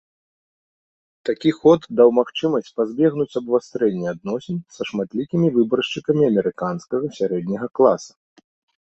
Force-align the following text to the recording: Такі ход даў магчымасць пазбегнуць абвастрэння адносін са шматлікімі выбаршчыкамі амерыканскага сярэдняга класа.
Такі 1.29 1.49
ход 1.57 1.81
даў 1.97 2.09
магчымасць 2.19 2.71
пазбегнуць 2.79 3.37
абвастрэння 3.41 4.07
адносін 4.13 4.57
са 4.77 4.81
шматлікімі 4.91 5.47
выбаршчыкамі 5.59 6.23
амерыканскага 6.31 7.05
сярэдняга 7.19 7.67
класа. 7.81 8.11